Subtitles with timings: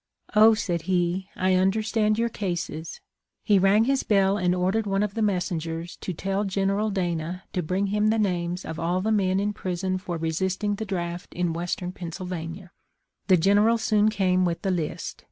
[0.35, 2.99] 'Oh,' said he,' I understand your cases.'
[3.43, 7.61] He rang his bell and ordered one of the messengers to tell General Dana to
[7.61, 11.53] bring him the names of all the men in prison for resisting the draft in
[11.53, 12.71] western Pennsyl vania.
[13.27, 15.17] The General soon came with the list.